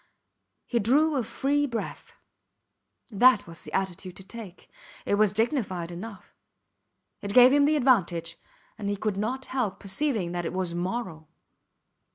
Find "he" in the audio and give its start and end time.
0.65-0.79, 8.89-8.95